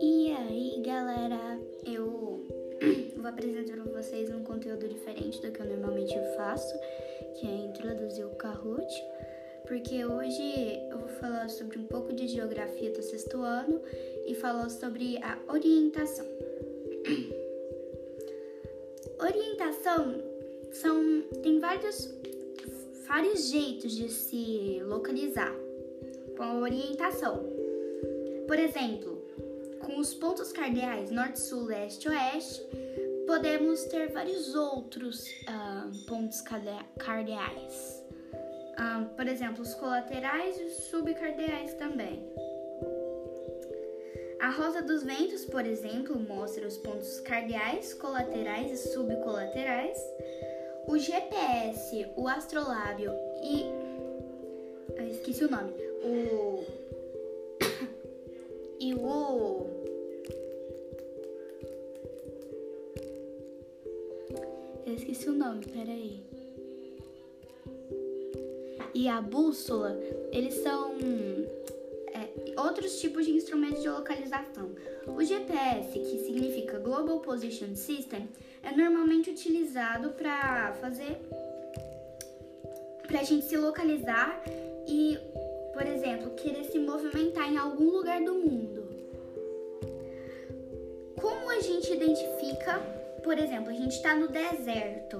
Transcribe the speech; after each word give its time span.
E 0.00 0.32
aí, 0.32 0.82
galera, 0.84 1.60
eu 1.84 2.44
vou 3.16 3.26
apresentar 3.28 3.76
para 3.76 4.02
vocês 4.02 4.30
um 4.30 4.42
conteúdo 4.42 4.88
diferente 4.88 5.40
do 5.40 5.52
que 5.52 5.60
eu 5.60 5.66
normalmente 5.66 6.12
faço, 6.36 6.76
que 7.38 7.46
é 7.46 7.54
introduzir 7.66 8.26
o 8.26 8.30
Kahoot, 8.30 9.04
porque 9.68 10.04
hoje 10.04 10.42
eu 10.90 10.98
vou 10.98 11.08
falar 11.08 11.48
sobre 11.50 11.78
um 11.78 11.84
pouco 11.84 12.12
de 12.12 12.26
geografia 12.26 12.90
do 12.90 13.00
sexto 13.00 13.42
ano 13.42 13.80
e 14.26 14.34
falar 14.34 14.68
sobre 14.70 15.18
a 15.18 15.38
orientação. 15.52 16.26
Orientação 19.20 20.20
são 20.72 21.22
tem 21.42 21.60
vários 21.60 22.12
vários 23.06 23.50
jeitos 23.50 23.94
de 23.94 24.08
se 24.08 24.80
localizar 24.84 25.54
com 26.36 26.60
orientação. 26.60 27.44
Por 28.46 28.58
exemplo, 28.58 29.22
com 29.80 29.98
os 29.98 30.14
pontos 30.14 30.52
cardeais 30.52 31.10
norte, 31.10 31.40
sul, 31.40 31.64
leste, 31.64 32.08
oeste, 32.08 32.62
podemos 33.26 33.84
ter 33.84 34.08
vários 34.10 34.54
outros 34.54 35.26
uh, 35.42 36.06
pontos 36.06 36.40
cardeais. 36.98 38.04
Uh, 38.78 39.06
por 39.16 39.26
exemplo, 39.26 39.62
os 39.62 39.74
colaterais 39.74 40.58
e 40.60 40.64
os 40.64 40.74
subcardeais 40.90 41.74
também. 41.74 42.22
A 44.40 44.50
rosa 44.50 44.82
dos 44.82 45.02
ventos, 45.02 45.44
por 45.46 45.64
exemplo, 45.64 46.18
mostra 46.20 46.66
os 46.66 46.76
pontos 46.76 47.20
cardeais, 47.20 47.94
colaterais 47.94 48.70
e 48.70 48.76
subcolaterais. 48.92 49.98
O 50.86 50.98
GPS, 50.98 52.06
o 52.16 52.28
astrolábio 52.28 53.12
e. 53.42 53.64
Eu 54.96 55.08
esqueci 55.08 55.44
o 55.44 55.50
nome. 55.50 55.72
O. 56.02 56.64
e 58.80 58.94
o. 58.94 59.66
Eu 64.86 64.94
esqueci 64.94 65.28
o 65.28 65.32
nome, 65.32 65.66
peraí. 65.66 66.22
E 68.94 69.08
a 69.08 69.20
bússola, 69.20 69.98
eles 70.32 70.54
são 70.54 70.96
outros 72.56 73.00
tipos 73.00 73.26
de 73.26 73.32
instrumentos 73.32 73.82
de 73.82 73.88
localização. 73.88 74.70
O 75.06 75.22
GPS, 75.22 75.92
que 75.92 76.18
significa 76.24 76.78
Global 76.78 77.20
Position 77.20 77.74
System, 77.74 78.28
é 78.62 78.74
normalmente 78.74 79.30
utilizado 79.30 80.10
para 80.10 80.72
fazer 80.80 81.20
para 83.06 83.20
a 83.20 83.22
gente 83.22 83.46
se 83.46 83.56
localizar 83.56 84.42
e, 84.86 85.16
por 85.72 85.86
exemplo, 85.86 86.30
querer 86.32 86.64
se 86.64 86.78
movimentar 86.78 87.50
em 87.50 87.56
algum 87.56 87.90
lugar 87.90 88.20
do 88.20 88.34
mundo. 88.34 88.88
Como 91.20 91.50
a 91.50 91.60
gente 91.60 91.92
identifica, 91.92 92.78
por 93.22 93.38
exemplo, 93.38 93.70
a 93.70 93.74
gente 93.74 93.92
está 93.92 94.14
no 94.14 94.28
deserto. 94.28 95.18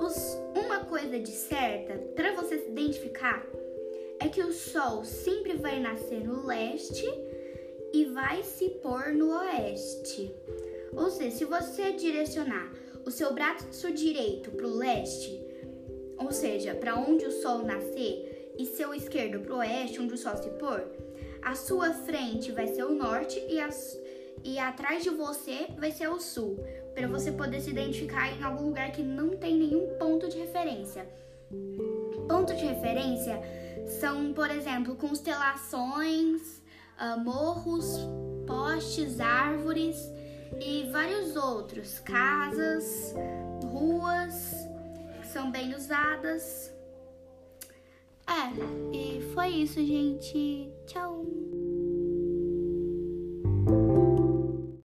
Os, 0.00 0.38
uma 0.54 0.84
coisa 0.84 1.18
de 1.18 1.30
certa 1.30 1.94
para 2.14 2.34
você 2.34 2.58
se 2.58 2.70
identificar 2.70 3.44
é 4.20 4.28
que 4.28 4.42
o 4.42 4.52
sol 4.52 5.04
sempre 5.04 5.54
vai 5.54 5.80
nascer 5.80 6.22
no 6.22 6.46
leste 6.46 7.06
e 7.92 8.04
vai 8.04 8.42
se 8.42 8.68
pôr 8.82 9.12
no 9.14 9.36
oeste. 9.38 10.32
Ou 10.92 11.10
seja, 11.10 11.36
se 11.36 11.44
você 11.44 11.92
direcionar 11.92 12.70
o 13.04 13.10
seu 13.10 13.32
braço 13.32 13.90
direito 13.92 14.50
para 14.50 14.66
o 14.66 14.76
leste, 14.76 15.40
ou 16.18 16.30
seja, 16.30 16.74
para 16.74 16.96
onde 16.96 17.24
o 17.24 17.32
sol 17.32 17.62
nascer, 17.64 18.54
e 18.58 18.66
seu 18.66 18.92
esquerdo 18.92 19.40
para 19.40 19.54
o 19.54 19.58
oeste, 19.58 20.00
onde 20.00 20.12
o 20.12 20.18
sol 20.18 20.36
se 20.36 20.50
pôr, 20.50 20.86
a 21.40 21.54
sua 21.54 21.94
frente 21.94 22.52
vai 22.52 22.66
ser 22.66 22.84
o 22.84 22.94
norte 22.94 23.42
e, 23.48 23.58
e 24.44 24.58
atrás 24.58 25.02
de 25.02 25.08
você 25.08 25.68
vai 25.78 25.90
ser 25.90 26.08
o 26.08 26.20
sul, 26.20 26.58
para 26.94 27.08
você 27.08 27.32
poder 27.32 27.60
se 27.62 27.70
identificar 27.70 28.30
em 28.36 28.42
algum 28.42 28.66
lugar 28.66 28.92
que 28.92 29.02
não 29.02 29.30
tem 29.30 29.56
nenhum 29.56 29.96
ponto 29.98 30.28
de 30.28 30.36
referência. 30.36 31.08
Ponto 32.40 32.56
de 32.56 32.64
referência 32.64 33.38
são, 34.00 34.32
por 34.32 34.50
exemplo, 34.50 34.96
constelações, 34.96 36.62
uh, 36.98 37.20
morros, 37.22 37.98
postes, 38.46 39.20
árvores 39.20 39.98
e 40.58 40.88
vários 40.90 41.36
outros, 41.36 41.98
casas, 41.98 43.14
ruas 43.62 44.54
que 45.20 45.26
são 45.26 45.50
bem 45.50 45.74
usadas. 45.74 46.72
É, 48.26 48.96
e 48.96 49.20
foi 49.34 49.48
isso, 49.48 49.74
gente. 49.84 50.72
Tchau! 50.86 51.26